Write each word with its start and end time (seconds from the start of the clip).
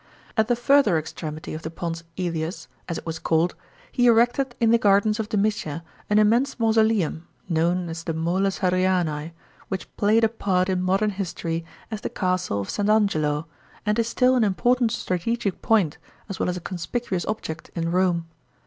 At 0.35 0.47
the 0.47 0.55
further 0.55 0.97
extremity 0.97 1.53
of 1.53 1.61
the 1.61 1.69
POMS 1.69 2.03
JSlius, 2.17 2.65
as 2.89 2.97
it 2.97 3.05
was 3.05 3.19
called, 3.19 3.53
he 3.91 4.07
erected 4.07 4.55
in 4.59 4.71
the 4.71 4.79
gardens 4.79 5.19
of 5.19 5.29
Domitia 5.29 5.83
an 6.09 6.17
immense 6.17 6.59
mausoleum, 6.59 7.27
known 7.47 7.87
as 7.87 8.03
the 8.03 8.13
Moles 8.15 8.61
Hadriani, 8.61 9.33
which 9.67 9.95
played 9.97 10.23
a 10.23 10.27
part 10.27 10.69
in 10.69 10.81
modern 10.81 11.11
history 11.11 11.63
as 11.91 12.01
the 12.01 12.09
castle 12.09 12.61
of 12.61 12.69
St. 12.71 12.89
Angelo, 12.89 13.45
and 13.85 13.99
is 13.99 14.07
still 14.07 14.35
an 14.35 14.43
important 14.43 14.91
strategic 14.91 15.61
point 15.61 15.99
as 16.27 16.39
well 16.39 16.49
as 16.49 16.57
a 16.57 16.61
conspicuous 16.61 17.23
object 17.27 17.69
in 17.75 17.91
Rome. 17.91 18.25